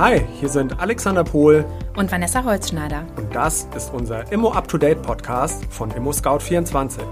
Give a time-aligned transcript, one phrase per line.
[0.00, 1.62] Hi, hier sind Alexander Pohl
[1.94, 3.04] und Vanessa Holzschneider.
[3.18, 7.02] Und das ist unser Immo Up to Date Podcast von Immo Scout 24.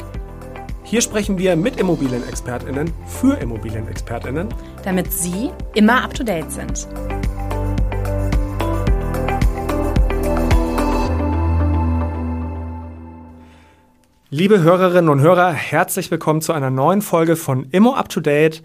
[0.85, 4.49] Hier sprechen wir mit Immobilienexpertinnen für Immobilienexpertinnen,
[4.85, 6.89] damit Sie immer up to date sind.
[14.31, 18.63] Liebe Hörerinnen und Hörer, herzlich willkommen zu einer neuen Folge von Immo Up to Date.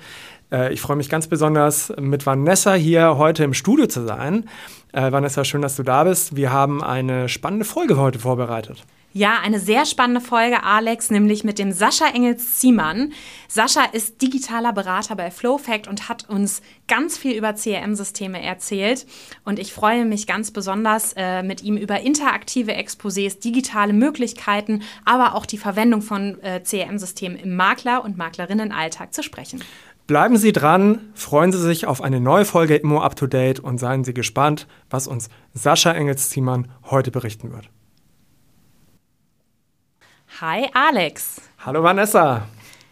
[0.54, 4.48] Äh, ich freue mich ganz besonders, mit Vanessa hier heute im Studio zu sein.
[4.94, 6.36] Äh, Vanessa, schön, dass du da bist.
[6.36, 8.84] Wir haben eine spannende Folge heute vorbereitet.
[9.16, 13.14] Ja, eine sehr spannende Folge, Alex, nämlich mit dem Sascha Engels-Ziemann.
[13.48, 19.06] Sascha ist digitaler Berater bei FlowFact und hat uns ganz viel über CRM-Systeme erzählt.
[19.46, 25.36] Und ich freue mich ganz besonders, äh, mit ihm über interaktive Exposés, digitale Möglichkeiten, aber
[25.36, 29.64] auch die Verwendung von äh, CRM-Systemen im Makler- und Maklerinnenalltag zu sprechen.
[30.06, 33.78] Bleiben Sie dran, freuen Sie sich auf eine neue Folge Immo Up to Date und
[33.78, 37.70] seien Sie gespannt, was uns Sascha Engels-Ziemann heute berichten wird.
[40.42, 41.42] Hi Alex.
[41.66, 42.48] Hallo Vanessa.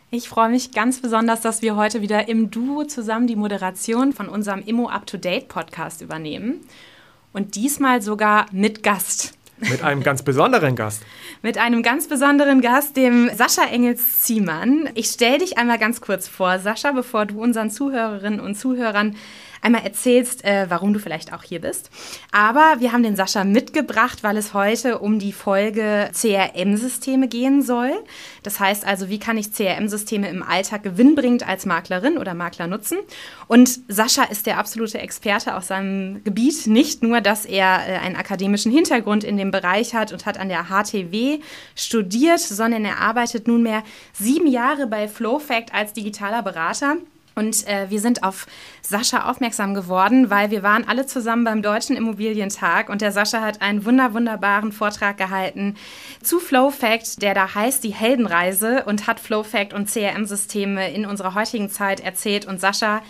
[0.10, 4.30] Ich freue mich ganz besonders, dass wir heute wieder im Duo zusammen die Moderation von
[4.30, 6.62] unserem Immo Up to Date Podcast übernehmen.
[7.34, 9.34] Und diesmal sogar mit Gast.
[9.70, 11.04] Mit einem ganz besonderen Gast.
[11.42, 14.90] Mit einem ganz besonderen Gast, dem Sascha Engels-Ziemann.
[14.96, 19.16] Ich stelle dich einmal ganz kurz vor, Sascha, bevor du unseren Zuhörerinnen und Zuhörern
[19.62, 21.90] einmal erzählst, äh, warum du vielleicht auch hier bist.
[22.32, 27.92] Aber wir haben den Sascha mitgebracht, weil es heute um die Folge CRM-Systeme gehen soll.
[28.44, 32.98] Das heißt also, wie kann ich CRM-Systeme im Alltag gewinnbringend als Maklerin oder Makler nutzen?
[33.48, 36.68] Und Sascha ist der absolute Experte aus seinem Gebiet.
[36.68, 40.50] Nicht nur, dass er äh, einen akademischen Hintergrund in dem Bereich hat und hat an
[40.50, 41.40] der HTW
[41.76, 46.98] studiert, sondern er arbeitet nunmehr sieben Jahre bei FlowFact als digitaler Berater.
[47.34, 48.46] Und äh, wir sind auf
[48.82, 53.62] Sascha aufmerksam geworden, weil wir waren alle zusammen beim Deutschen Immobilientag und der Sascha hat
[53.62, 55.76] einen wunder wunderbaren Vortrag gehalten
[56.22, 61.70] zu FlowFact, der da heißt die Heldenreise und hat FlowFact und CRM-Systeme in unserer heutigen
[61.70, 62.46] Zeit erzählt.
[62.46, 63.02] Und Sascha,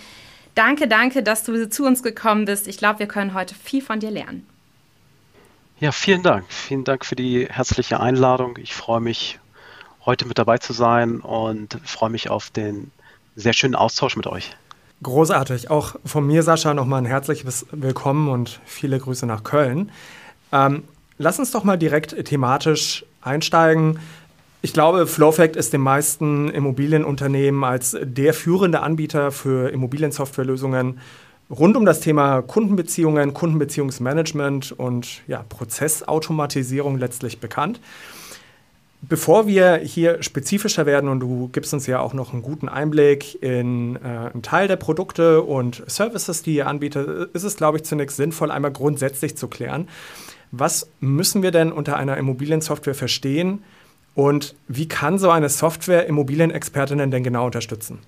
[0.54, 2.68] danke, danke, dass du zu uns gekommen bist.
[2.68, 4.46] Ich glaube, wir können heute viel von dir lernen.
[5.80, 6.46] Ja, vielen Dank.
[6.48, 8.58] Vielen Dank für die herzliche Einladung.
[8.58, 9.40] Ich freue mich,
[10.06, 12.92] heute mit dabei zu sein und freue mich auf den
[13.42, 14.52] sehr schönen Austausch mit euch.
[15.04, 15.70] Großartig.
[15.70, 19.92] Auch von mir, Sascha, nochmal ein herzliches Willkommen und viele Grüße nach Köln.
[20.52, 20.84] Ähm,
[21.18, 24.00] lass uns doch mal direkt thematisch einsteigen.
[24.62, 31.00] Ich glaube, Flowfact ist den meisten Immobilienunternehmen als der führende Anbieter für Immobiliensoftwarelösungen
[31.52, 37.80] rund um das Thema Kundenbeziehungen, Kundenbeziehungsmanagement und ja, Prozessautomatisierung letztlich bekannt.
[39.04, 43.42] Bevor wir hier spezifischer werden und du gibst uns ja auch noch einen guten Einblick
[43.42, 44.00] in äh,
[44.32, 48.52] einen Teil der Produkte und Services, die ihr anbietet, ist es, glaube ich, zunächst sinnvoll,
[48.52, 49.88] einmal grundsätzlich zu klären.
[50.52, 53.64] Was müssen wir denn unter einer Immobiliensoftware verstehen
[54.14, 58.00] und wie kann so eine Software Immobilienexpertinnen denn genau unterstützen?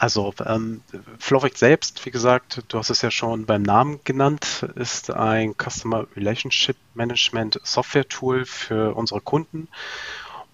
[0.00, 0.80] Also ähm,
[1.18, 6.06] Flowfact selbst, wie gesagt, du hast es ja schon beim Namen genannt, ist ein Customer
[6.14, 9.66] Relationship Management Software Tool für unsere Kunden.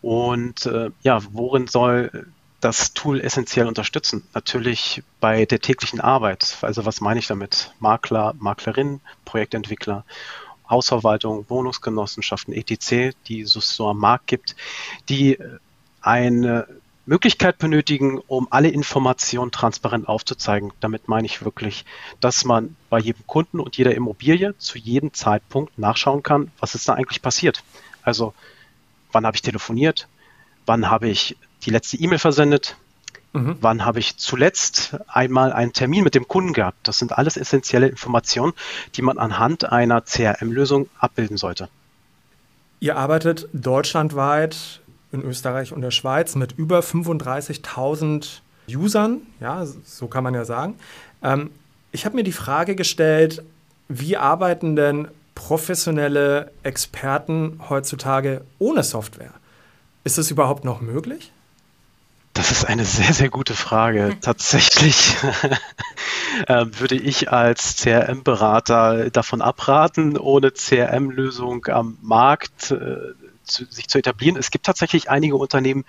[0.01, 2.27] Und äh, ja, worin soll
[2.61, 4.27] das Tool essentiell unterstützen?
[4.33, 6.57] Natürlich bei der täglichen Arbeit.
[6.63, 7.75] Also was meine ich damit?
[7.81, 10.07] Makler, Maklerin, Projektentwickler,
[10.71, 14.57] Hausverwaltung, Wohnungsgenossenschaften, etc., die es so am Markt gibt,
[15.11, 15.39] die
[16.01, 16.67] eine
[17.07, 20.73] Möglichkeit benötigen, um alle Informationen transparent aufzuzeigen.
[20.81, 21.85] Damit meine ich wirklich,
[22.21, 26.89] dass man bei jedem Kunden und jeder Immobilie zu jedem Zeitpunkt nachschauen kann, was ist
[26.89, 27.63] da eigentlich passiert.
[28.03, 28.35] Also,
[29.13, 30.09] wann habe ich telefoniert?
[30.67, 32.77] Wann habe ich die letzte E-Mail versendet?
[33.35, 33.57] Mhm.
[33.61, 36.79] Wann habe ich zuletzt einmal einen Termin mit dem Kunden gehabt?
[36.87, 38.53] Das sind alles essentielle Informationen,
[38.95, 41.69] die man anhand einer CRM-Lösung abbilden sollte.
[42.81, 44.81] Ihr arbeitet deutschlandweit
[45.15, 50.75] in Österreich und der Schweiz mit über 35.000 Usern, ja, so kann man ja sagen.
[51.23, 51.51] Ähm,
[51.93, 53.43] ich habe mir die Frage gestellt,
[53.89, 59.33] wie arbeiten denn professionelle Experten heutzutage ohne Software?
[60.05, 61.33] Ist es überhaupt noch möglich?
[62.33, 64.17] Das ist eine sehr, sehr gute Frage.
[64.21, 65.17] Tatsächlich
[66.49, 72.97] äh, würde ich als CRM-Berater davon abraten, ohne CRM-Lösung am Markt äh,
[73.45, 74.37] zu, sich zu etablieren.
[74.37, 75.85] Es gibt tatsächlich einige Unternehmen,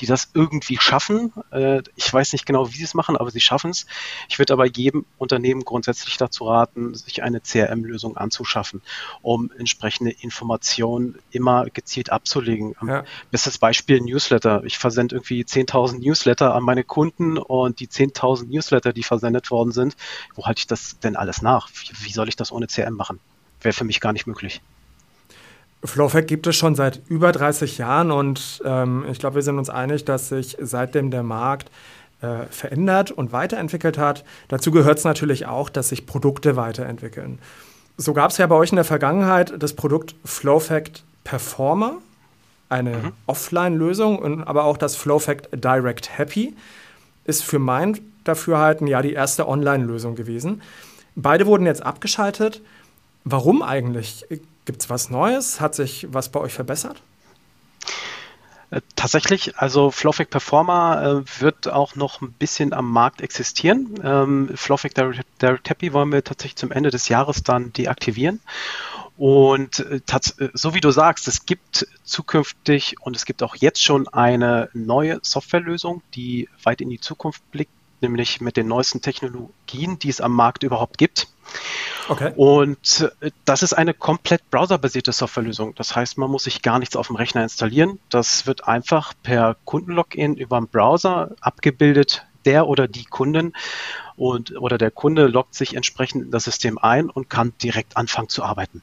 [0.00, 1.32] die das irgendwie schaffen.
[1.50, 3.86] Äh, ich weiß nicht genau, wie sie es machen, aber sie schaffen es.
[4.28, 8.82] Ich würde aber jedem Unternehmen grundsätzlich dazu raten, sich eine CRM-Lösung anzuschaffen,
[9.22, 12.74] um entsprechende Informationen immer gezielt abzulegen.
[12.86, 13.04] Ja.
[13.30, 14.62] Bestes Beispiel Newsletter.
[14.64, 19.72] Ich versende irgendwie 10.000 Newsletter an meine Kunden und die 10.000 Newsletter, die versendet worden
[19.72, 19.96] sind,
[20.34, 21.68] wo halte ich das denn alles nach?
[21.68, 23.20] Wie, wie soll ich das ohne CRM machen?
[23.60, 24.60] Wäre für mich gar nicht möglich.
[25.82, 29.70] Flowfact gibt es schon seit über 30 Jahren und ähm, ich glaube, wir sind uns
[29.70, 31.70] einig, dass sich seitdem der Markt
[32.20, 34.24] äh, verändert und weiterentwickelt hat.
[34.48, 37.38] Dazu gehört es natürlich auch, dass sich Produkte weiterentwickeln.
[37.96, 41.94] So gab es ja bei euch in der Vergangenheit das Produkt Flowfact Performer,
[42.68, 43.12] eine mhm.
[43.26, 46.54] Offline-Lösung, aber auch das Flowfact Direct Happy
[47.24, 50.62] ist für mein Dafürhalten ja die erste Online-Lösung gewesen.
[51.16, 52.60] Beide wurden jetzt abgeschaltet.
[53.24, 54.24] Warum eigentlich?
[54.70, 55.60] Gibt es was Neues?
[55.60, 57.02] Hat sich was bei euch verbessert?
[58.70, 63.98] Äh, tatsächlich, also Flowfic Performer äh, wird auch noch ein bisschen am Markt existieren.
[64.04, 68.38] Ähm, Flowfic Direct, Happy wollen wir tatsächlich zum Ende des Jahres dann deaktivieren.
[69.18, 73.82] Und äh, äh, so wie du sagst, es gibt zukünftig und es gibt auch jetzt
[73.82, 77.72] schon eine neue Softwarelösung, die weit in die Zukunft blickt,
[78.02, 81.28] nämlich mit den neuesten Technologien, die es am Markt überhaupt gibt.
[82.08, 82.32] Okay.
[82.36, 85.74] Und äh, das ist eine komplett browserbasierte Softwarelösung.
[85.74, 87.98] Das heißt, man muss sich gar nichts auf dem Rechner installieren.
[88.08, 93.52] Das wird einfach per Kundenlogin über den Browser abgebildet, der oder die Kunden
[94.16, 98.28] und oder der Kunde loggt sich entsprechend in das System ein und kann direkt anfangen
[98.28, 98.82] zu arbeiten.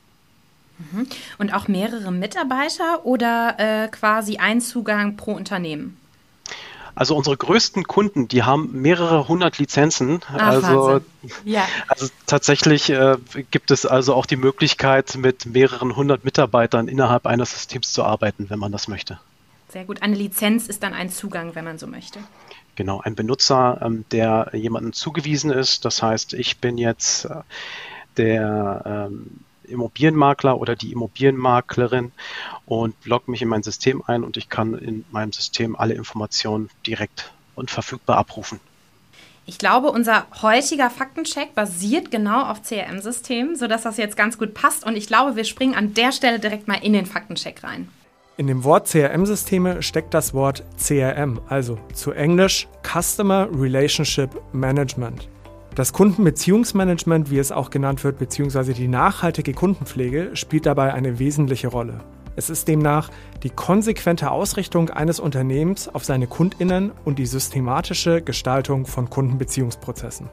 [0.77, 1.07] Mhm.
[1.37, 5.97] Und auch mehrere Mitarbeiter oder äh, quasi ein Zugang pro Unternehmen?
[6.97, 10.21] Also unsere größten Kunden, die haben mehrere hundert Lizenzen.
[10.33, 11.01] Ach, also,
[11.45, 11.63] ja.
[11.88, 13.17] also tatsächlich äh,
[13.51, 18.49] gibt es also auch die Möglichkeit, mit mehreren hundert Mitarbeitern innerhalb eines Systems zu arbeiten,
[18.49, 19.19] wenn man das möchte.
[19.69, 20.01] Sehr gut.
[20.01, 22.17] Eine Lizenz ist dann ein Zugang, wenn man so möchte.
[22.73, 25.85] Genau, ein Benutzer, ähm, der jemandem zugewiesen ist.
[25.85, 27.41] Das heißt, ich bin jetzt äh,
[28.17, 32.11] der ähm, Immobilienmakler oder die Immobilienmaklerin
[32.65, 36.69] und logge mich in mein System ein und ich kann in meinem System alle Informationen
[36.85, 38.59] direkt und verfügbar abrufen.
[39.49, 44.85] Ich glaube, unser heutiger Faktencheck basiert genau auf CRM-Systemen, sodass das jetzt ganz gut passt.
[44.85, 47.87] Und ich glaube, wir springen an der Stelle direkt mal in den Faktencheck rein.
[48.35, 55.29] In dem Wort CRM-Systeme steckt das Wort CRM, also zu Englisch Customer Relationship Management.
[55.77, 61.68] Das Kundenbeziehungsmanagement, wie es auch genannt wird, beziehungsweise die nachhaltige Kundenpflege, spielt dabei eine wesentliche
[61.68, 62.00] Rolle.
[62.35, 63.12] Es ist demnach
[63.44, 70.31] die konsequente Ausrichtung eines Unternehmens auf seine Kundinnen und die systematische Gestaltung von Kundenbeziehungsprozessen.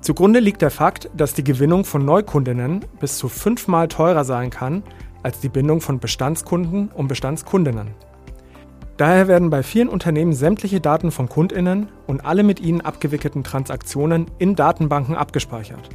[0.00, 4.82] Zugrunde liegt der Fakt, dass die Gewinnung von Neukundinnen bis zu fünfmal teurer sein kann
[5.22, 7.88] als die Bindung von Bestandskunden und Bestandskundinnen.
[9.00, 14.26] Daher werden bei vielen Unternehmen sämtliche Daten von Kundinnen und alle mit ihnen abgewickelten Transaktionen
[14.36, 15.88] in Datenbanken abgespeichert.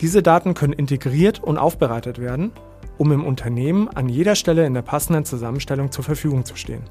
[0.00, 2.50] Diese Daten können integriert und aufbereitet werden,
[2.98, 6.82] um im Unternehmen an jeder Stelle in der passenden Zusammenstellung zur Verfügung zu stehen.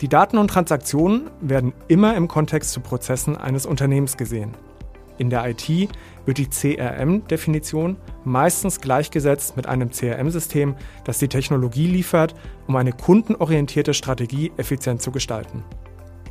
[0.00, 4.56] Die Daten und Transaktionen werden immer im Kontext zu Prozessen eines Unternehmens gesehen.
[5.18, 5.68] In der IT
[6.26, 10.74] wird die CRM-Definition meistens gleichgesetzt mit einem CRM-System,
[11.04, 12.34] das die Technologie liefert,
[12.66, 15.64] um eine kundenorientierte Strategie effizient zu gestalten.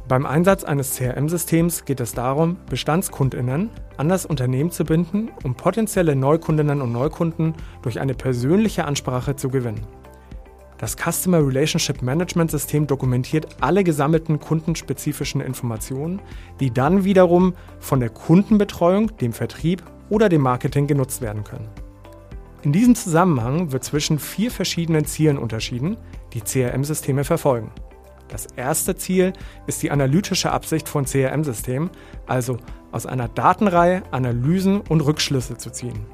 [0.07, 6.15] Beim Einsatz eines CRM-Systems geht es darum, Bestandskundinnen an das Unternehmen zu binden, um potenzielle
[6.15, 9.81] Neukundinnen und Neukunden durch eine persönliche Ansprache zu gewinnen.
[10.77, 16.21] Das Customer Relationship Management System dokumentiert alle gesammelten kundenspezifischen Informationen,
[16.59, 21.69] die dann wiederum von der Kundenbetreuung, dem Vertrieb oder dem Marketing genutzt werden können.
[22.61, 25.97] In diesem Zusammenhang wird zwischen vier verschiedenen Zielen unterschieden,
[26.33, 27.71] die CRM-Systeme verfolgen.
[28.27, 29.33] Das erste Ziel
[29.67, 31.91] ist die analytische Absicht von CRM-Systemen,
[32.25, 32.57] also
[32.91, 36.05] aus einer Datenreihe Analysen und Rückschlüsse zu ziehen.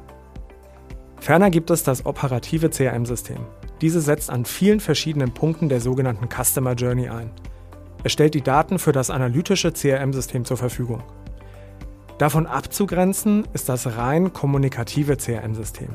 [1.19, 3.39] Ferner gibt es das operative CRM-System.
[3.81, 7.31] Diese setzt an vielen verschiedenen Punkten der sogenannten Customer Journey ein.
[8.03, 11.03] Es stellt die Daten für das analytische CRM-System zur Verfügung.
[12.19, 15.89] Davon abzugrenzen ist das rein kommunikative CRM-System.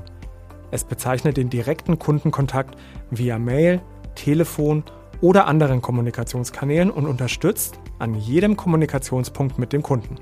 [0.72, 2.76] Es bezeichnet den direkten Kundenkontakt
[3.10, 3.80] via Mail,
[4.16, 4.82] Telefon
[5.20, 10.16] oder anderen Kommunikationskanälen und unterstützt an jedem Kommunikationspunkt mit dem Kunden.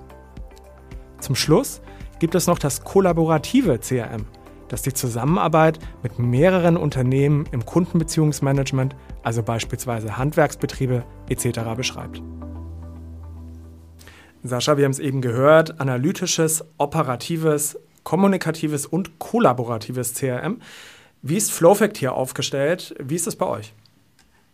[1.20, 1.80] Zum Schluss
[2.18, 4.26] gibt es noch das kollaborative CRM,
[4.68, 11.60] das die Zusammenarbeit mit mehreren Unternehmen im Kundenbeziehungsmanagement, also beispielsweise Handwerksbetriebe etc.
[11.76, 12.22] beschreibt.
[14.42, 20.60] Sascha, wir haben es eben gehört, analytisches, operatives, kommunikatives und kollaboratives CRM.
[21.22, 22.94] Wie ist Flowfact hier aufgestellt?
[23.02, 23.72] Wie ist es bei euch?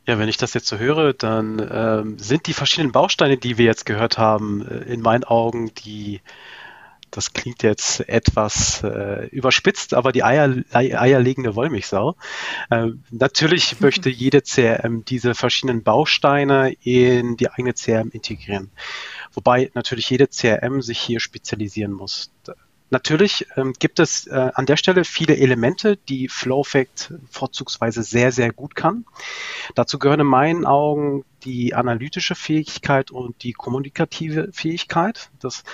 [0.06, 3.64] Ja, wenn ich das jetzt so höre, dann ähm, sind die verschiedenen Bausteine, die wir
[3.64, 6.20] jetzt gehört haben, äh, in meinen Augen die
[7.10, 12.16] das klingt jetzt etwas äh, überspitzt, aber die Eier, eierlegende Wollmilchsau.
[12.70, 18.70] Äh, natürlich möchte jede CRM diese verschiedenen Bausteine in die eigene CRM integrieren.
[19.32, 22.30] Wobei natürlich jede CRM sich hier spezialisieren muss.
[22.90, 28.52] Natürlich ähm, gibt es äh, an der Stelle viele Elemente, die FlowFact vorzugsweise sehr, sehr
[28.52, 29.04] gut kann.
[29.76, 35.30] Dazu gehören in meinen Augen die analytische Fähigkeit und die kommunikative Fähigkeit.
[35.40, 35.64] Das,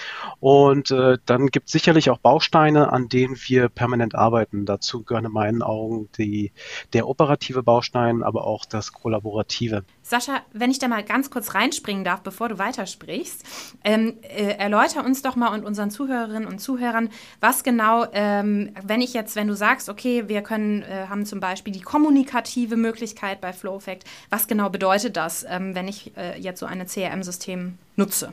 [0.41, 4.67] und äh, dann gibt es sicherlich auch Bausteine, an denen wir permanent arbeiten.
[4.67, 6.53] Dazu gehören in meinen Augen die,
[6.93, 9.85] der operative Baustein, aber auch das kollaborative.
[10.03, 13.45] Sascha, wenn ich da mal ganz kurz reinspringen darf, bevor du weitersprichst,
[13.83, 17.09] ähm, äh, erläuter uns doch mal und unseren Zuhörerinnen und Zuhörern,
[17.41, 21.41] was genau, ähm, wenn ich jetzt, wenn du sagst, okay, wir können, äh, haben zum
[21.41, 25.45] Beispiel die kommunikative Möglichkeit bei FlowFact, was genau bedeutet das?
[25.57, 28.33] Ähm, wenn ich äh, jetzt so ein CRM-System nutze?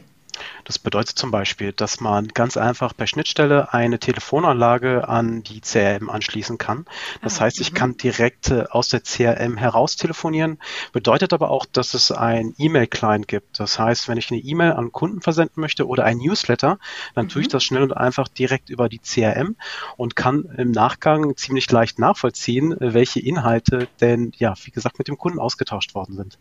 [0.64, 6.10] Das bedeutet zum Beispiel, dass man ganz einfach per Schnittstelle eine Telefonanlage an die CRM
[6.10, 6.86] anschließen kann.
[7.22, 7.76] Das ah, heißt, ich mhm.
[7.76, 10.60] kann direkt äh, aus der CRM heraus telefonieren.
[10.92, 13.60] Bedeutet aber auch, dass es ein E-Mail-Client gibt.
[13.60, 16.80] Das heißt, wenn ich eine E-Mail an Kunden versenden möchte oder ein Newsletter,
[17.14, 17.30] dann mhm.
[17.30, 17.52] tue ich mhm.
[17.52, 19.56] das schnell und einfach direkt über die CRM
[19.98, 25.18] und kann im Nachgang ziemlich leicht nachvollziehen, welche Inhalte denn, ja, wie gesagt, mit dem
[25.18, 26.38] Kunden ausgetauscht worden sind.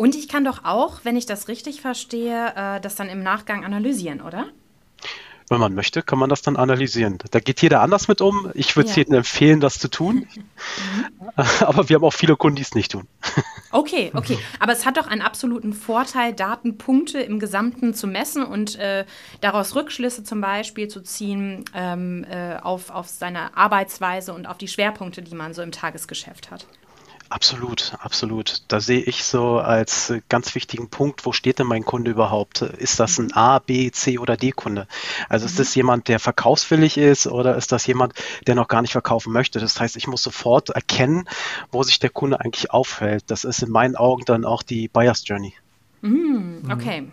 [0.00, 3.66] Und ich kann doch auch, wenn ich das richtig verstehe, äh, das dann im Nachgang
[3.66, 4.46] analysieren, oder?
[5.50, 7.18] Wenn man möchte, kann man das dann analysieren.
[7.32, 8.50] Da geht jeder anders mit um.
[8.54, 9.02] Ich würde es ja.
[9.02, 10.26] jedem empfehlen, das zu tun.
[10.34, 11.04] Mhm.
[11.60, 13.08] Aber wir haben auch viele Kunden, die es nicht tun.
[13.72, 14.36] Okay, okay.
[14.58, 19.04] Aber es hat doch einen absoluten Vorteil, Datenpunkte im Gesamten zu messen und äh,
[19.42, 24.66] daraus Rückschlüsse zum Beispiel zu ziehen ähm, äh, auf, auf seine Arbeitsweise und auf die
[24.66, 26.66] Schwerpunkte, die man so im Tagesgeschäft hat.
[27.30, 28.64] Absolut, absolut.
[28.66, 32.62] Da sehe ich so als ganz wichtigen Punkt, wo steht denn mein Kunde überhaupt?
[32.62, 34.88] Ist das ein A, B, C oder D Kunde?
[35.28, 35.58] Also ist mhm.
[35.58, 38.14] das jemand, der verkaufswillig ist oder ist das jemand,
[38.48, 39.60] der noch gar nicht verkaufen möchte?
[39.60, 41.28] Das heißt, ich muss sofort erkennen,
[41.70, 43.22] wo sich der Kunde eigentlich aufhält.
[43.28, 45.54] Das ist in meinen Augen dann auch die Buyer's Journey.
[46.00, 47.02] Mhm, okay.
[47.02, 47.12] Mhm.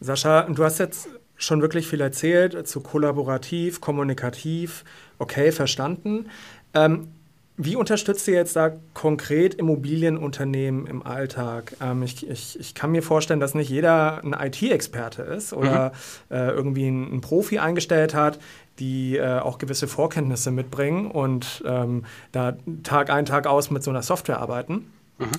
[0.00, 4.84] Sascha, du hast jetzt schon wirklich viel erzählt zu kollaborativ, kommunikativ.
[5.18, 6.30] Okay, verstanden.
[6.72, 7.08] Ähm,
[7.56, 11.76] wie unterstützt ihr jetzt da konkret Immobilienunternehmen im Alltag?
[11.80, 15.92] Ähm, ich, ich, ich, kann mir vorstellen, dass nicht jeder ein IT-Experte ist oder
[16.30, 16.36] mhm.
[16.36, 18.40] äh, irgendwie einen, Profi eingestellt hat,
[18.80, 23.90] die äh, auch gewisse Vorkenntnisse mitbringen und ähm, da Tag ein, Tag aus mit so
[23.90, 24.90] einer Software arbeiten.
[25.18, 25.30] Mhm.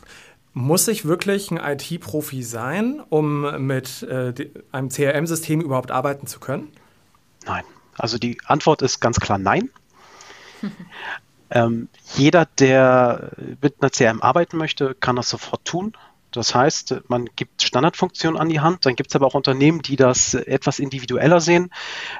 [0.53, 4.33] Muss ich wirklich ein IT-Profi sein, um mit äh,
[4.71, 6.69] einem CRM-System überhaupt arbeiten zu können?
[7.45, 7.65] Nein.
[7.97, 9.69] Also die Antwort ist ganz klar nein.
[11.51, 15.93] Ähm, jeder, der mit einer CRM arbeiten möchte, kann das sofort tun.
[16.35, 19.95] Das heißt, man gibt Standardfunktionen an die Hand, dann gibt es aber auch Unternehmen, die
[19.95, 21.71] das etwas individueller sehen.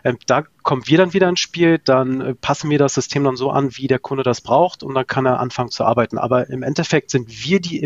[0.05, 3.36] Ähm, da kommen wir dann wieder ins Spiel, dann äh, passen wir das System dann
[3.36, 6.17] so an, wie der Kunde das braucht und dann kann er anfangen zu arbeiten.
[6.17, 7.86] Aber im Endeffekt sind wir die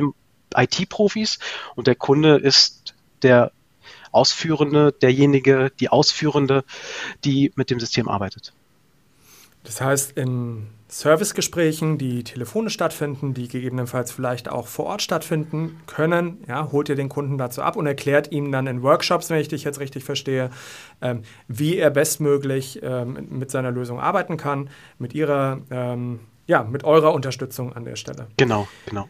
[0.56, 1.40] IT-Profis
[1.76, 2.94] und der Kunde ist
[3.24, 3.52] der
[4.12, 6.64] Ausführende, derjenige, die Ausführende,
[7.24, 8.54] die mit dem System arbeitet.
[9.64, 16.44] Das heißt, in Servicegesprächen, die telefonisch stattfinden, die gegebenenfalls vielleicht auch vor Ort stattfinden können,
[16.48, 19.48] ja, holt ihr den Kunden dazu ab und erklärt ihm dann in Workshops, wenn ich
[19.48, 20.50] dich jetzt richtig verstehe,
[21.02, 26.84] ähm, wie er bestmöglich ähm, mit seiner Lösung arbeiten kann, mit ihrer, ähm, ja, mit
[26.84, 28.28] eurer Unterstützung an der Stelle.
[28.38, 29.08] Genau, genau.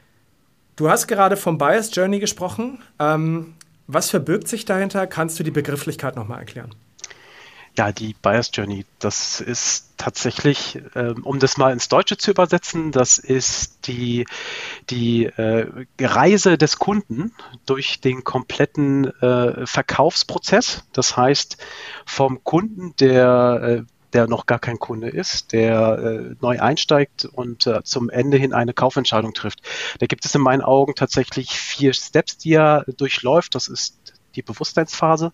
[0.75, 2.79] Du hast gerade vom Bias Journey gesprochen.
[2.99, 3.53] Ähm,
[3.87, 5.07] was verbirgt sich dahinter?
[5.07, 6.75] Kannst du die Begrifflichkeit nochmal erklären?
[7.79, 12.91] Ja, die Bias Journey, das ist tatsächlich, ähm, um das mal ins Deutsche zu übersetzen,
[12.91, 14.25] das ist die,
[14.89, 15.65] die äh,
[15.97, 17.33] Reise des Kunden
[17.65, 20.83] durch den kompletten äh, Verkaufsprozess.
[20.91, 21.55] Das heißt,
[22.05, 27.67] vom Kunden, der äh, der noch gar kein Kunde ist, der äh, neu einsteigt und
[27.67, 29.61] äh, zum Ende hin eine Kaufentscheidung trifft.
[29.99, 33.55] Da gibt es in meinen Augen tatsächlich vier Steps, die er durchläuft.
[33.55, 33.98] Das ist
[34.39, 35.31] die Bewusstseinsphase,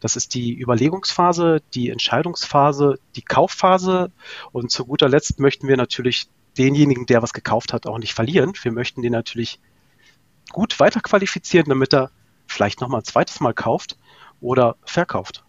[0.00, 4.10] das ist die Überlegungsphase, die Entscheidungsphase, die Kaufphase
[4.52, 8.52] und zu guter Letzt möchten wir natürlich denjenigen, der was gekauft hat, auch nicht verlieren.
[8.62, 9.60] Wir möchten den natürlich
[10.52, 12.10] gut weiterqualifizieren, damit er
[12.46, 13.98] vielleicht nochmal ein zweites Mal kauft
[14.40, 15.44] oder verkauft.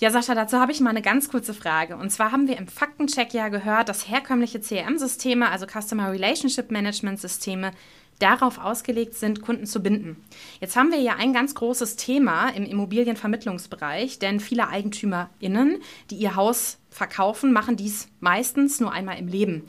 [0.00, 1.96] Ja, Sascha, dazu habe ich mal eine ganz kurze Frage.
[1.96, 7.20] Und zwar haben wir im Faktencheck ja gehört, dass herkömmliche CRM-Systeme, also Customer Relationship Management
[7.20, 7.72] Systeme,
[8.18, 10.16] darauf ausgelegt sind, Kunden zu binden.
[10.60, 15.78] Jetzt haben wir ja ein ganz großes Thema im Immobilienvermittlungsbereich, denn viele EigentümerInnen,
[16.10, 19.64] die ihr Haus verkaufen, machen dies meistens nur einmal im Leben.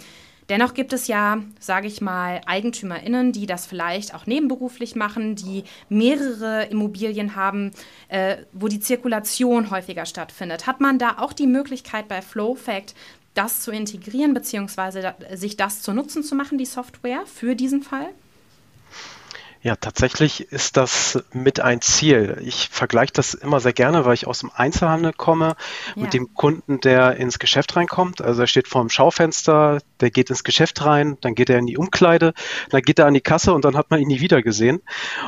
[0.49, 5.63] Dennoch gibt es ja, sage ich mal, EigentümerInnen, die das vielleicht auch nebenberuflich machen, die
[5.89, 7.71] mehrere Immobilien haben,
[8.07, 10.65] äh, wo die Zirkulation häufiger stattfindet.
[10.65, 12.95] Hat man da auch die Möglichkeit bei FlowFact,
[13.35, 18.09] das zu integrieren, beziehungsweise sich das zu Nutzen zu machen, die Software für diesen Fall?
[19.61, 22.37] Ja, tatsächlich ist das mit ein Ziel.
[22.45, 25.57] Ich vergleiche das immer sehr gerne, weil ich aus dem Einzelhandel komme,
[25.95, 26.01] ja.
[26.01, 28.21] mit dem Kunden, der ins Geschäft reinkommt.
[28.21, 31.65] Also er steht vor dem Schaufenster, der geht ins Geschäft rein, dann geht er in
[31.65, 32.33] die Umkleide,
[32.69, 34.81] dann geht er an die Kasse und dann hat man ihn nie wieder gesehen.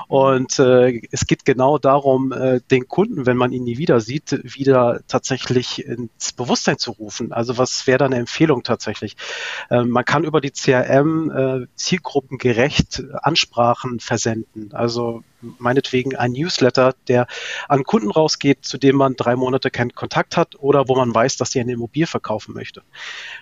[0.07, 4.39] Und äh, es geht genau darum, äh, den Kunden, wenn man ihn nie wieder sieht,
[4.43, 7.33] wieder tatsächlich ins Bewusstsein zu rufen.
[7.33, 9.17] Also was wäre da eine Empfehlung tatsächlich?
[9.69, 14.73] Äh, man kann über die CRM äh, zielgruppengerecht Ansprachen versenden versenden.
[14.73, 15.23] Also
[15.57, 17.27] meinetwegen ein Newsletter, der
[17.67, 21.37] an Kunden rausgeht, zu dem man drei Monate keinen Kontakt hat oder wo man weiß,
[21.37, 22.83] dass sie eine Immobilie verkaufen möchte.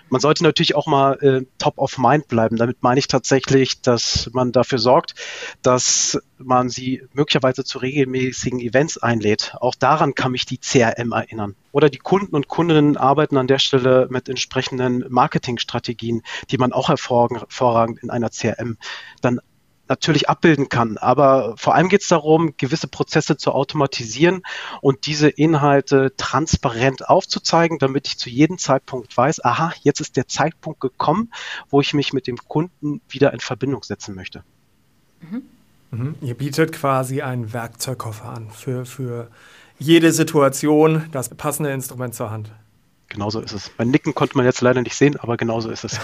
[0.10, 2.56] Man sollte natürlich auch mal äh, top of mind bleiben.
[2.56, 5.16] Damit meine ich tatsächlich, dass man dafür sorgt,
[5.62, 9.56] dass man sie möglicherweise zu regelmäßigen Events einlädt.
[9.60, 11.56] Auch daran kann mich die CRM erinnern.
[11.72, 16.90] Oder die Kunden und Kundinnen arbeiten an der Stelle mit entsprechenden Marketingstrategien, die man auch
[16.90, 18.78] hervorragend in einer CRM
[19.22, 19.42] dann
[19.90, 20.98] natürlich abbilden kann.
[20.98, 24.44] Aber vor allem geht es darum, gewisse Prozesse zu automatisieren
[24.82, 30.28] und diese Inhalte transparent aufzuzeigen, damit ich zu jedem Zeitpunkt weiß, aha, jetzt ist der
[30.28, 31.32] Zeitpunkt gekommen,
[31.70, 34.44] wo ich mich mit dem Kunden wieder in Verbindung setzen möchte.
[35.22, 35.42] Mhm.
[35.92, 36.16] Mhm.
[36.22, 39.30] Ihr bietet quasi einen Werkzeugkoffer an für, für
[39.80, 42.52] jede Situation das passende Instrument zur Hand.
[43.08, 43.72] Genauso ist es.
[43.80, 46.00] Mein Nicken konnte man jetzt leider nicht sehen, aber genauso ist es.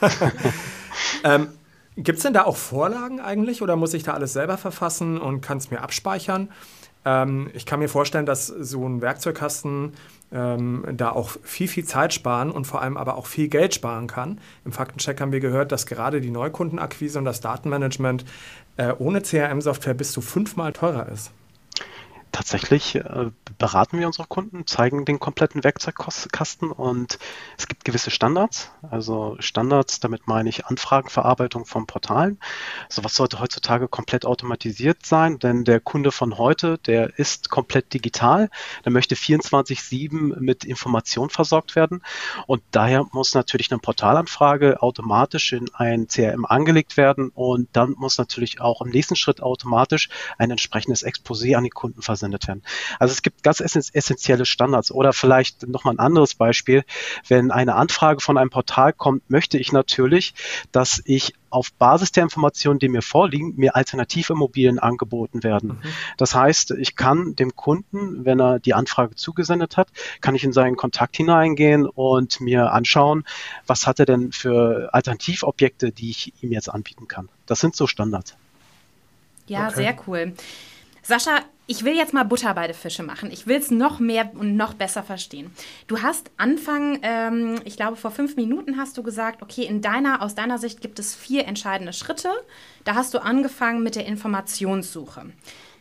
[1.24, 1.48] ähm,
[1.96, 5.42] Gibt es denn da auch Vorlagen eigentlich oder muss ich da alles selber verfassen und
[5.42, 6.48] kann es mir abspeichern?
[7.04, 9.92] Ähm, ich kann mir vorstellen, dass so ein Werkzeugkasten
[10.32, 14.06] ähm, da auch viel, viel Zeit sparen und vor allem aber auch viel Geld sparen
[14.06, 14.40] kann.
[14.64, 18.24] Im Faktencheck haben wir gehört, dass gerade die Neukundenakquise und das Datenmanagement
[18.78, 21.32] äh, ohne CRM-Software bis zu fünfmal teurer ist.
[22.32, 27.18] Tatsächlich äh, beraten wir unsere Kunden, zeigen den kompletten Werkzeugkasten und
[27.58, 28.70] es gibt gewisse Standards.
[28.90, 32.40] Also Standards, damit meine ich Anfragenverarbeitung von Portalen.
[32.88, 38.48] Sowas sollte heutzutage komplett automatisiert sein, denn der Kunde von heute, der ist komplett digital,
[38.86, 42.02] der möchte 24-7 mit Information versorgt werden
[42.46, 48.16] und daher muss natürlich eine Portalanfrage automatisch in ein CRM angelegt werden und dann muss
[48.16, 52.62] natürlich auch im nächsten Schritt automatisch ein entsprechendes Exposé an die Kunden versendet versendet werden.
[52.98, 54.92] Also es gibt ganz essentielle Standards.
[54.92, 56.84] Oder vielleicht nochmal ein anderes Beispiel.
[57.28, 60.34] Wenn eine Anfrage von einem Portal kommt, möchte ich natürlich,
[60.70, 65.80] dass ich auf Basis der Informationen, die mir vorliegen, mir Alternativimmobilien angeboten werden.
[65.82, 65.88] Mhm.
[66.16, 69.88] Das heißt, ich kann dem Kunden, wenn er die Anfrage zugesendet hat,
[70.22, 73.24] kann ich in seinen Kontakt hineingehen und mir anschauen,
[73.66, 77.28] was hat er denn für Alternativobjekte, die ich ihm jetzt anbieten kann.
[77.44, 78.34] Das sind so Standards.
[79.46, 79.74] Ja, okay.
[79.74, 80.32] sehr cool.
[81.02, 83.30] Sascha, ich will jetzt mal Butter bei den Fische machen.
[83.32, 85.50] Ich will es noch mehr und noch besser verstehen.
[85.86, 90.22] Du hast Anfang, ähm, ich glaube vor fünf Minuten hast du gesagt, okay, in deiner,
[90.22, 92.28] aus deiner Sicht gibt es vier entscheidende Schritte.
[92.84, 95.26] Da hast du angefangen mit der Informationssuche.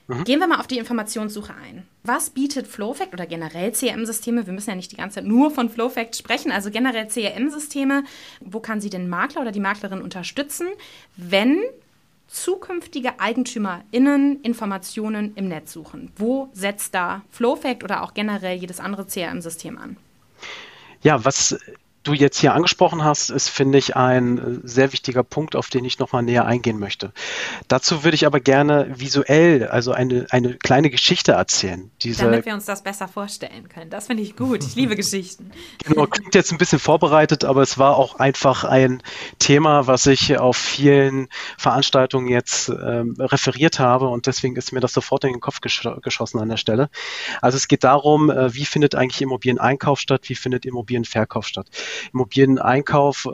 [0.07, 0.23] Mhm.
[0.23, 1.88] Gehen wir mal auf die Informationssuche ein.
[2.03, 4.45] Was bietet Flowfact oder generell CRM-Systeme?
[4.45, 8.03] Wir müssen ja nicht die ganze Zeit nur von Flowfact sprechen, also generell CRM-Systeme.
[8.39, 10.67] Wo kann sie den Makler oder die Maklerin unterstützen,
[11.15, 11.62] wenn
[12.32, 16.12] zukünftige EigentümerInnen Informationen im Netz suchen?
[16.15, 19.98] Wo setzt da Flowfact oder auch generell jedes andere CRM-System an?
[21.02, 21.58] Ja, was
[22.03, 25.85] du jetzt hier angesprochen hast, ist, finde ich, ein äh, sehr wichtiger Punkt, auf den
[25.85, 27.11] ich nochmal näher eingehen möchte.
[27.67, 31.91] Dazu würde ich aber gerne visuell, also eine, eine kleine Geschichte erzählen.
[32.01, 33.89] Diese Damit wir uns das besser vorstellen können.
[33.89, 34.63] Das finde ich gut.
[34.63, 35.51] Ich liebe Geschichten.
[35.83, 39.01] Genau, klingt jetzt ein bisschen vorbereitet, aber es war auch einfach ein
[39.39, 44.93] Thema, was ich auf vielen Veranstaltungen jetzt ähm, referiert habe und deswegen ist mir das
[44.93, 46.89] sofort in den Kopf gesch geschossen an der Stelle.
[47.41, 51.67] Also es geht darum, äh, wie findet eigentlich Immobilieneinkauf statt, wie findet Immobilienverkauf statt.
[52.13, 53.27] Immobilieneinkauf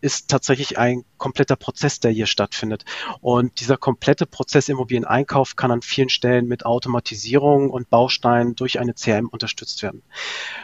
[0.00, 2.84] ist tatsächlich ein kompletter Prozess, der hier stattfindet.
[3.20, 8.94] Und dieser komplette Prozess Immobilieneinkauf kann an vielen Stellen mit Automatisierung und Bausteinen durch eine
[8.94, 10.02] CRM unterstützt werden.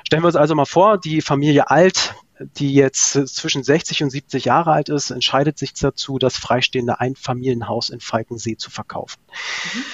[0.04, 4.46] Stellen wir uns also mal vor, die Familie Alt, die jetzt zwischen 60 und 70
[4.46, 9.20] Jahre alt ist, entscheidet sich dazu, das freistehende Einfamilienhaus in Falkensee zu verkaufen.
[9.74, 9.84] Mhm.